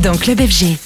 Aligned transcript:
Dans 0.00 0.16
Club 0.16 0.40
FG. 0.40 0.81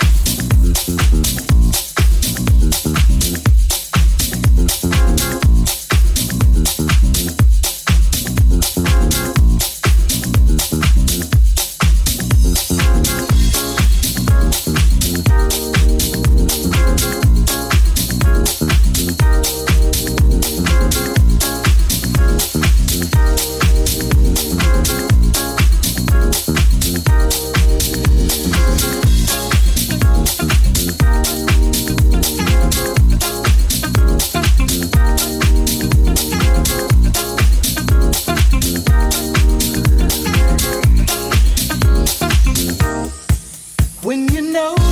Around. 44.56 44.86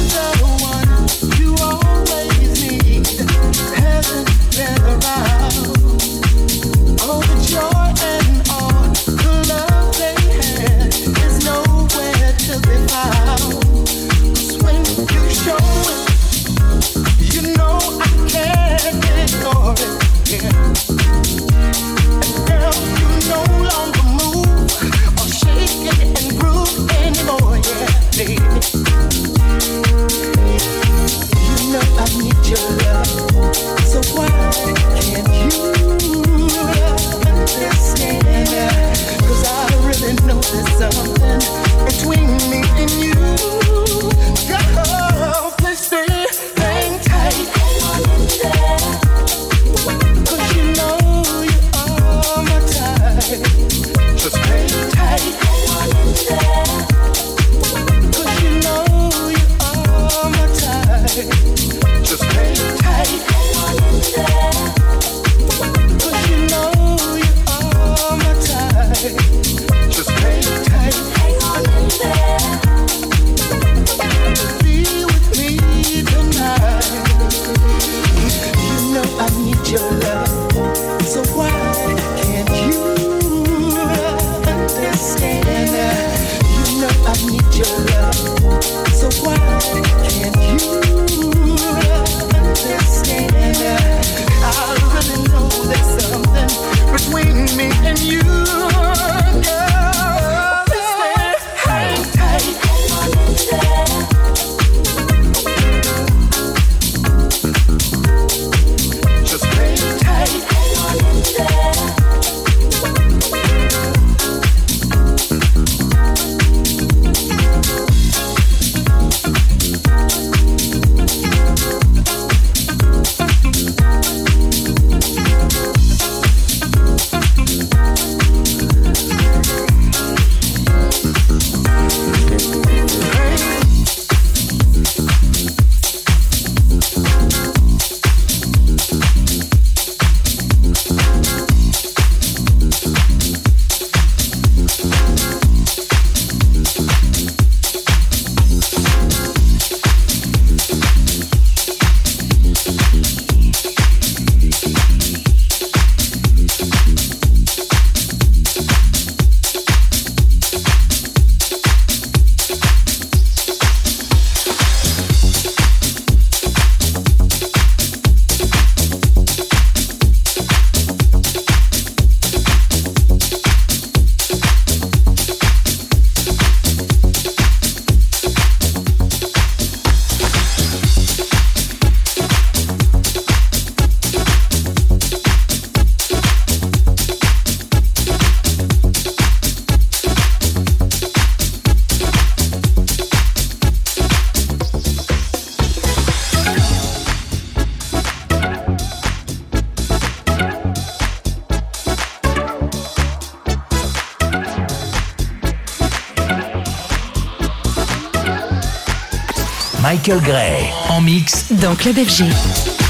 En 210.91 211.01
mix 211.01 211.46
dans 211.51 211.75
Club 211.75 211.96
FG. 211.96 212.83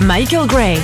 Michael 0.00 0.46
Gray. 0.46 0.76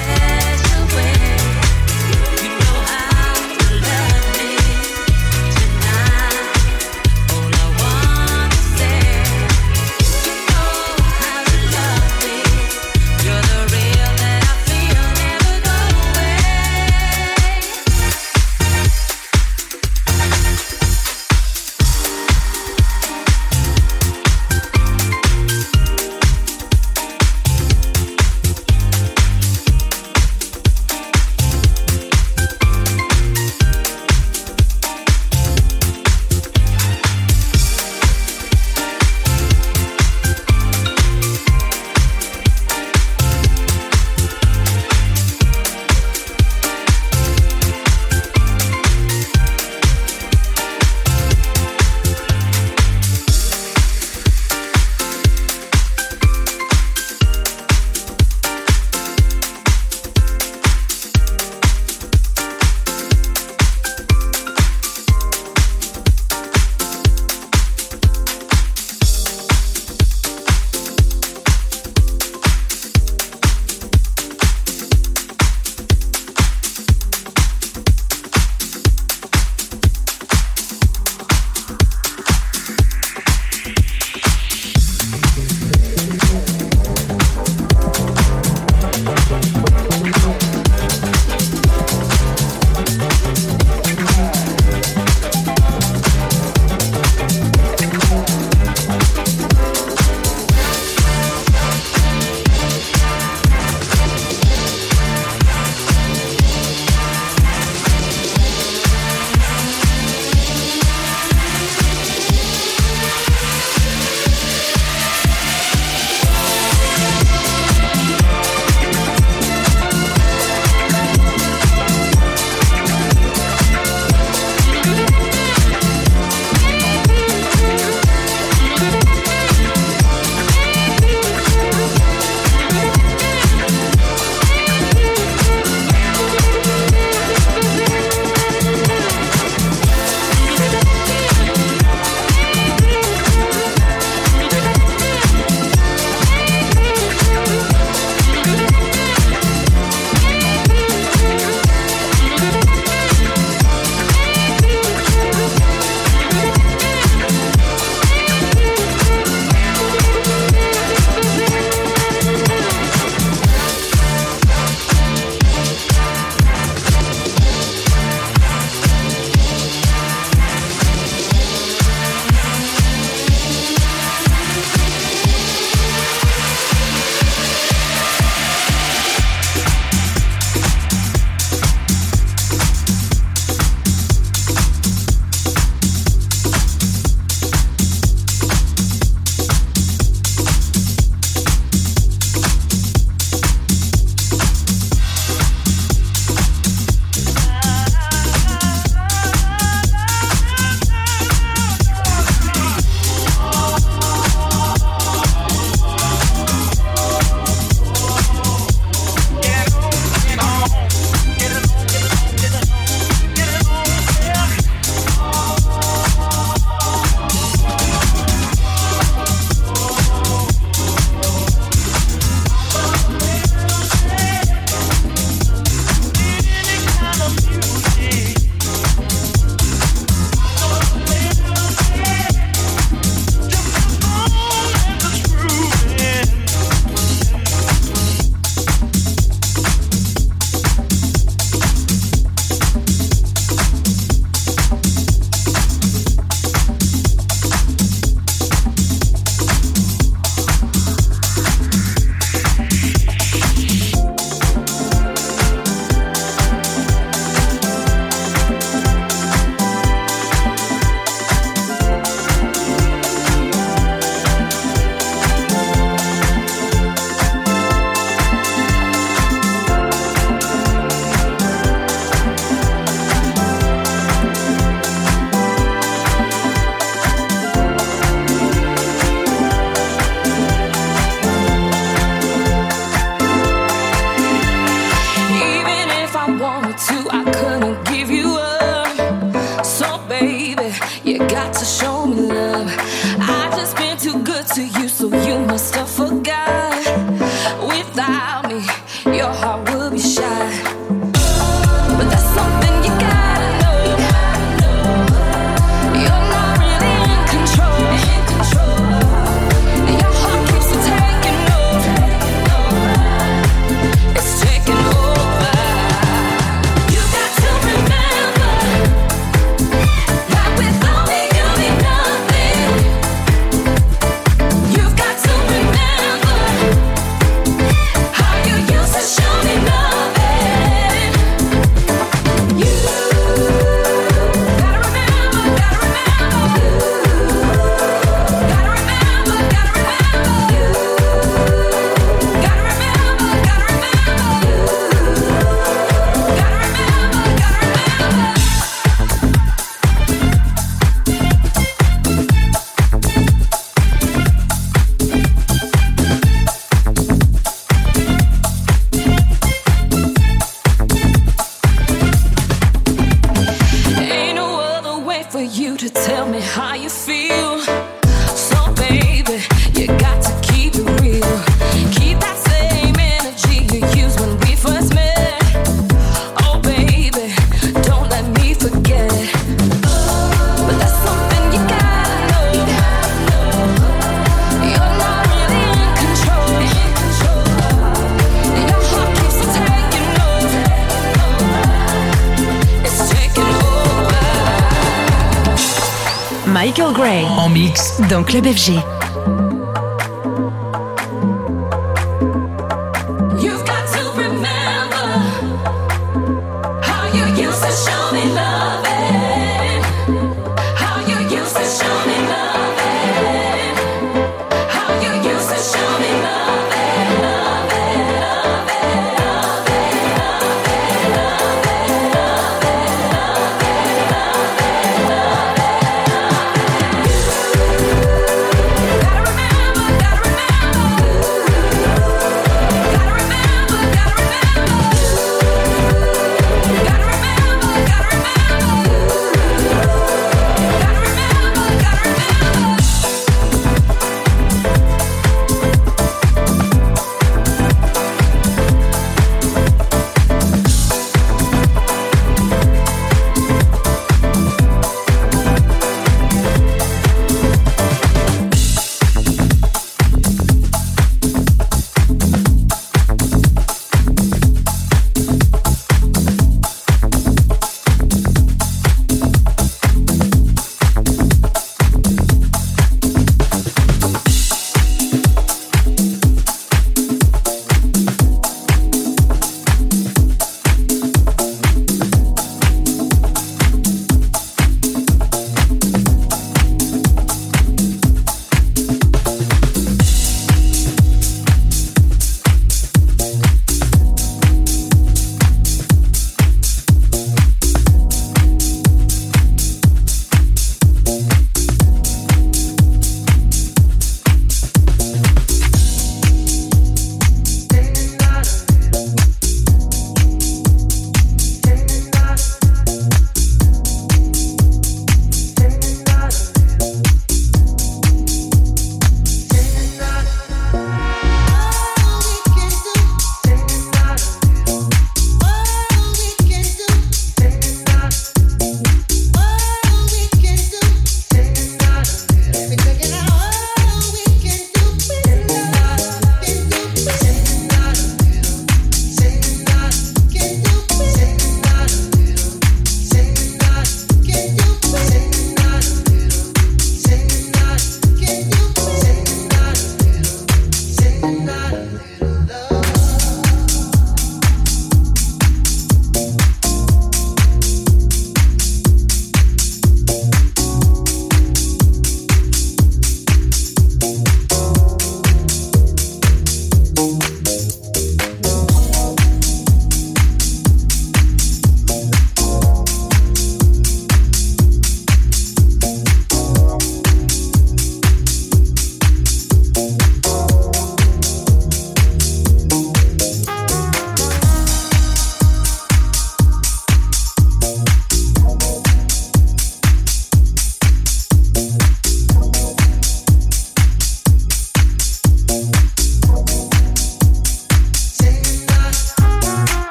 Michael 396.76 396.93
Gray 396.93 397.25
en 397.25 397.49
mix 397.50 398.00
dans 398.10 398.25
Club 398.25 398.47
FG. 398.47 399.03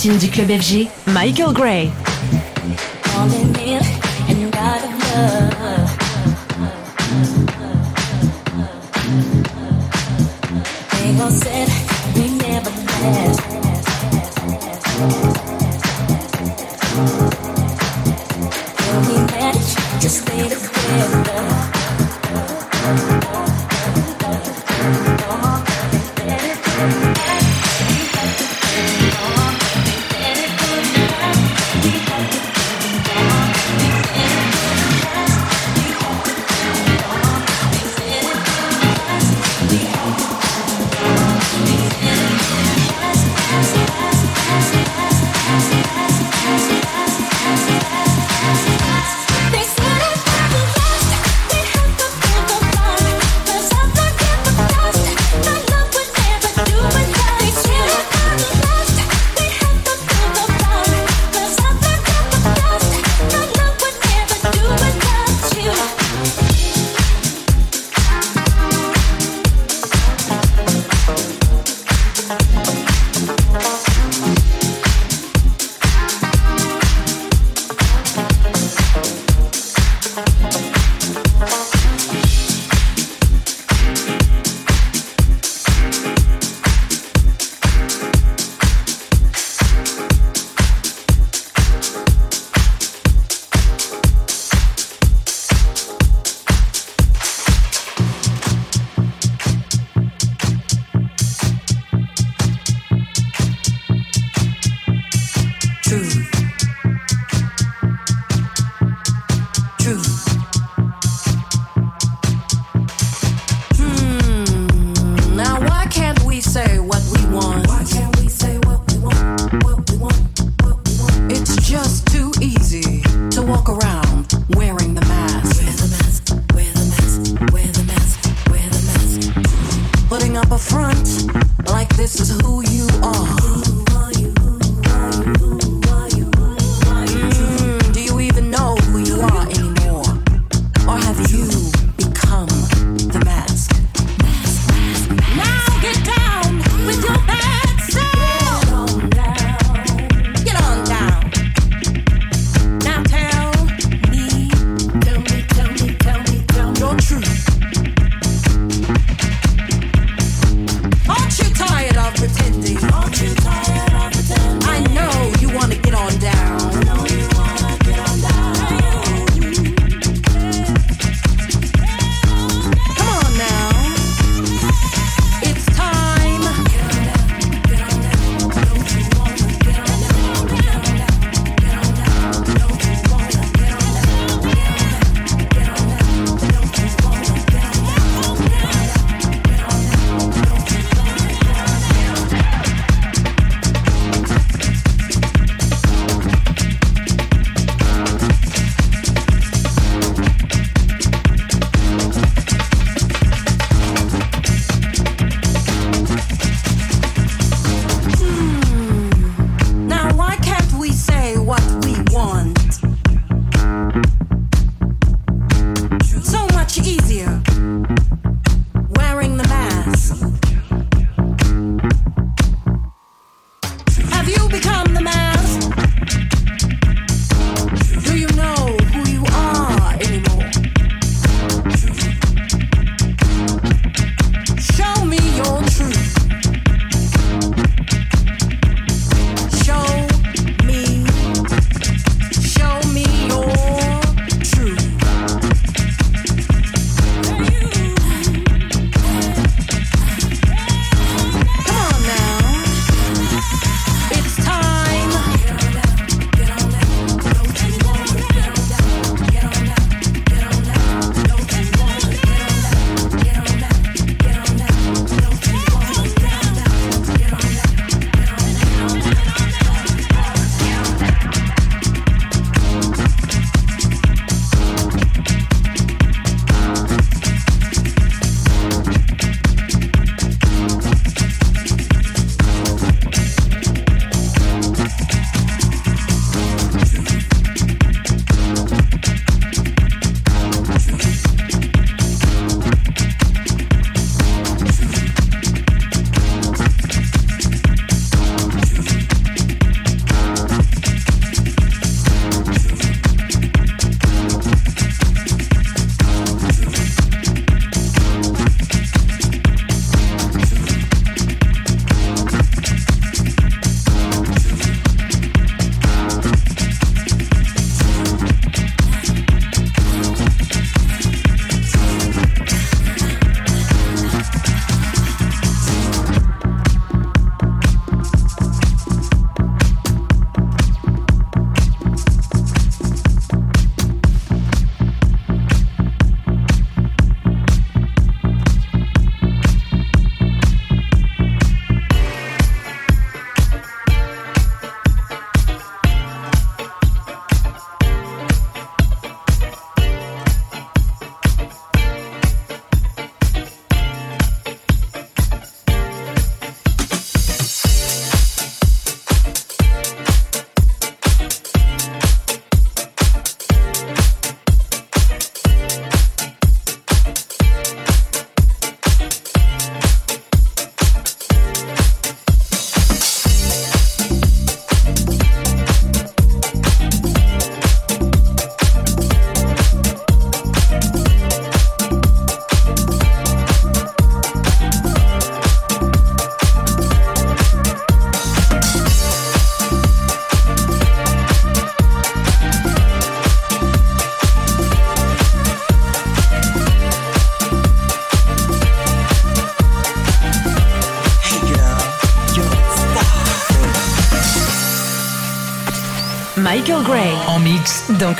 platine 0.00 0.16
du 0.16 0.30
club 0.30 0.48
FG, 0.48 0.88
Michael 1.08 1.52
Gray. 1.52 1.90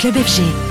Club 0.01 0.17
FG. 0.17 0.70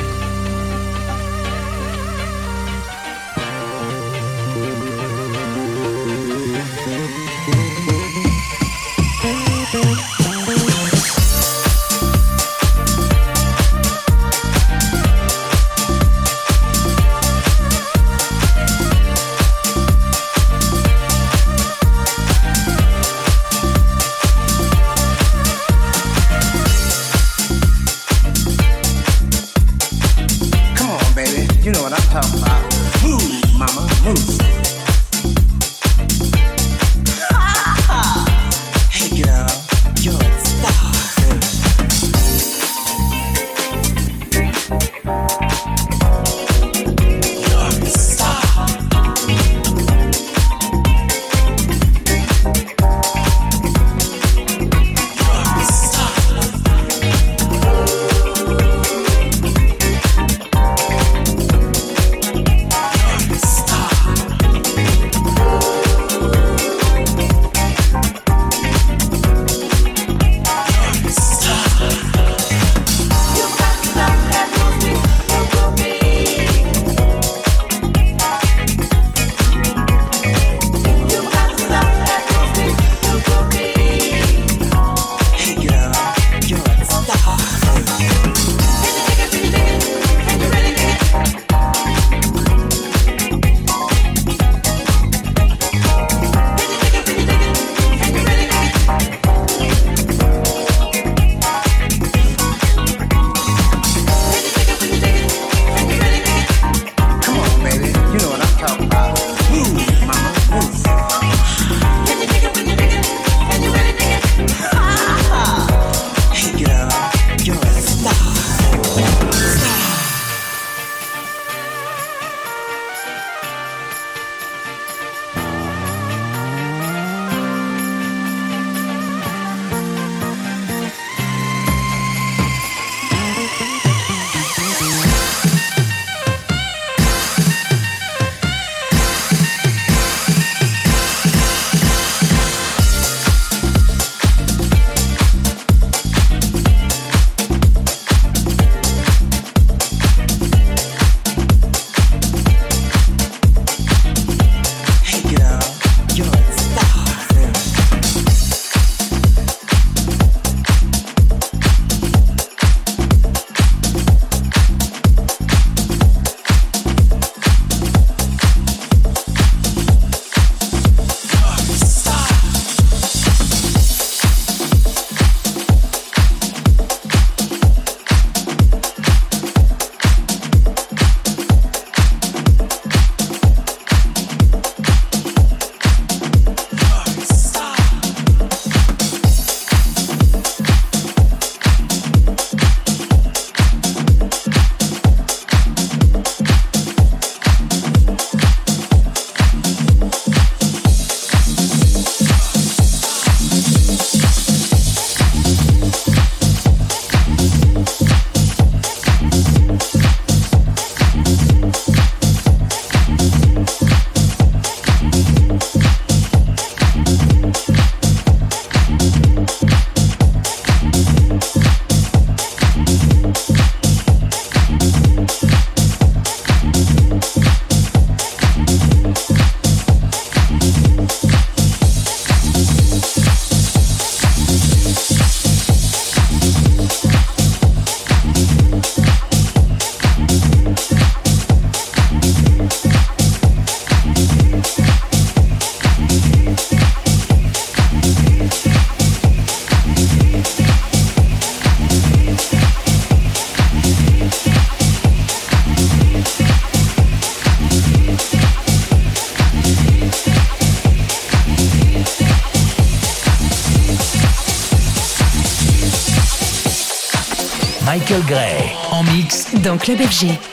En 268.92 269.04
mix 269.04 269.54
dans 269.62 269.78
Club 269.78 270.00
FG. 270.00 270.49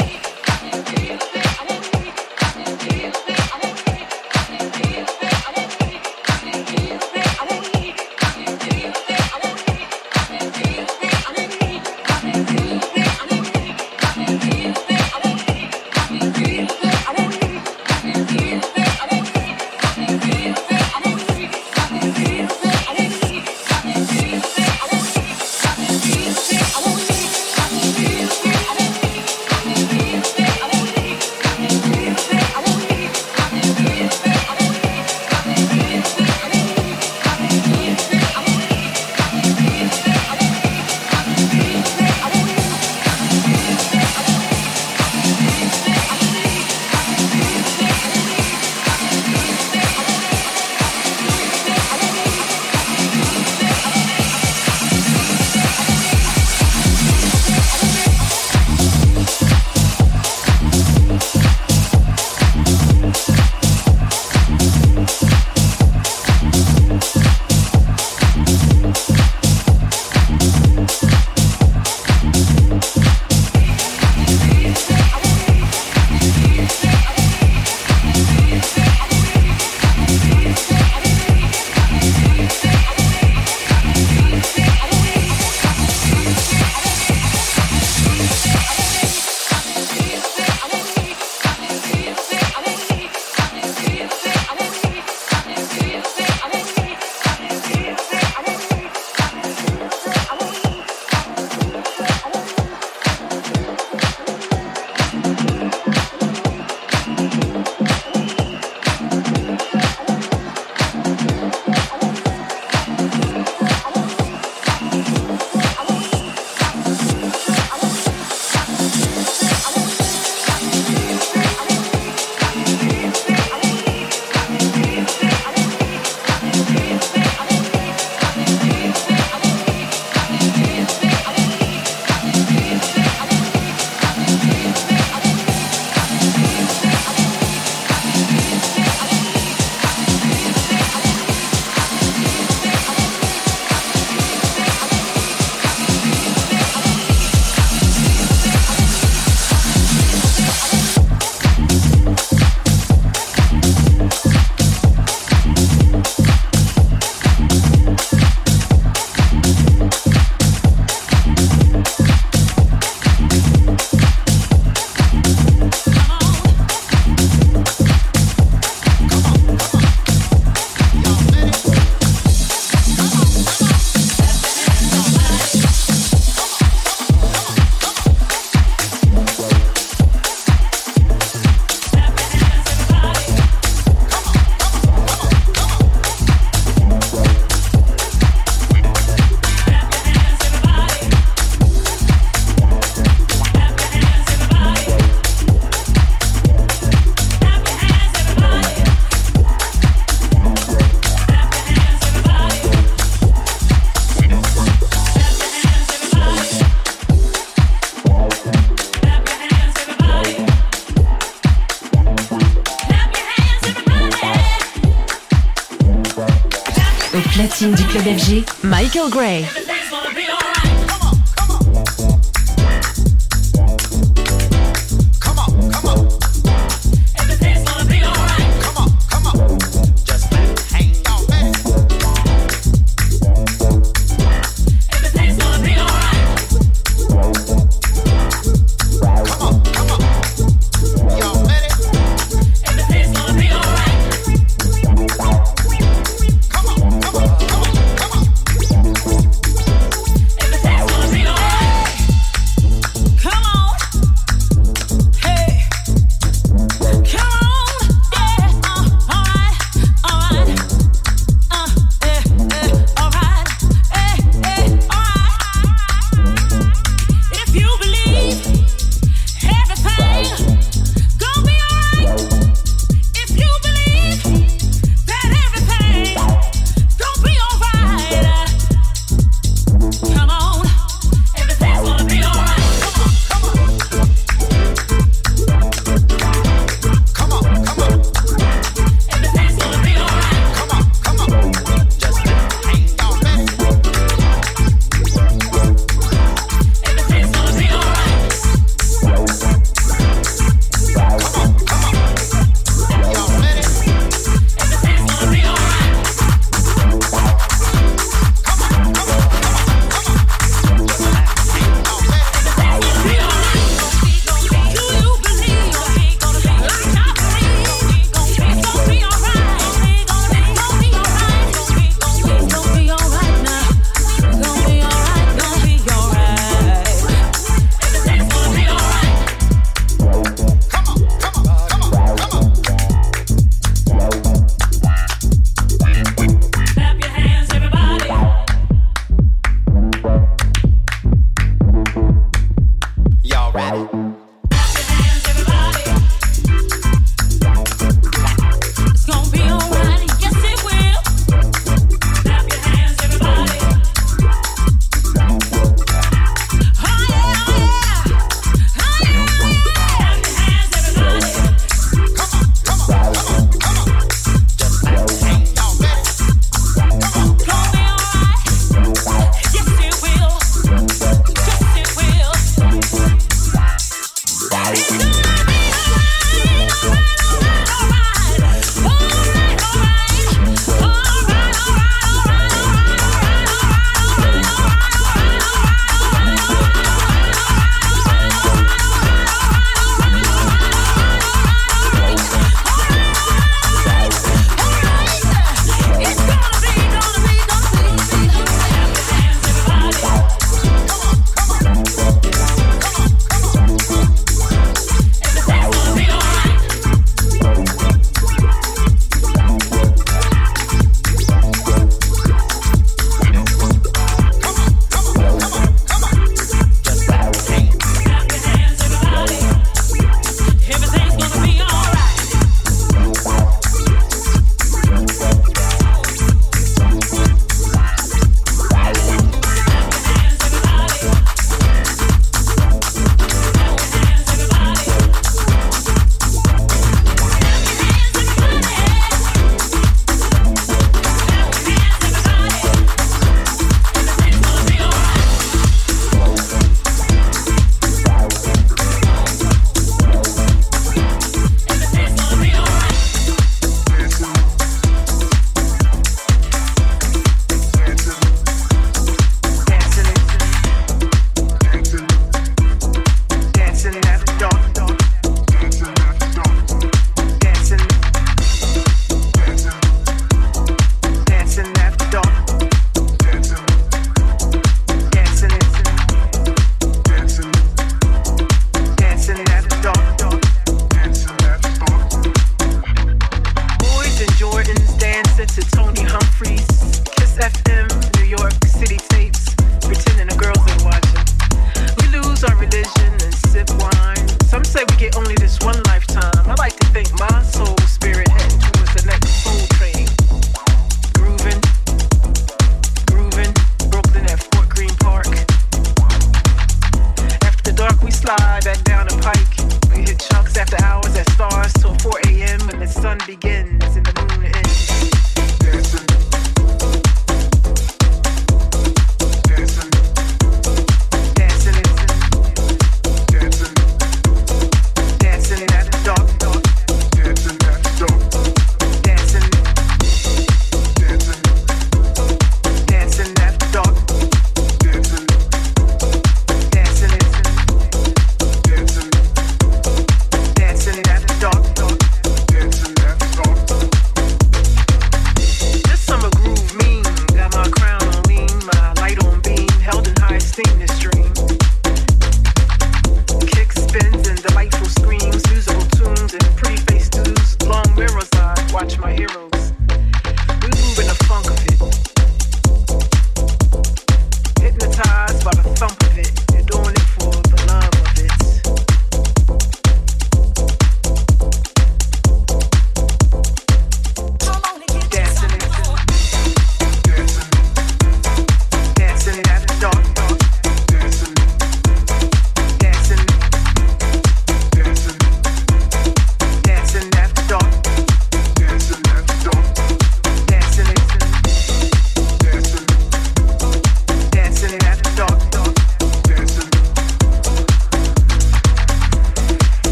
FG, 218.06 218.62
Michael 218.62 219.10
Gray. 219.10 219.65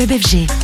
Club 0.00 0.12
FG. 0.12 0.59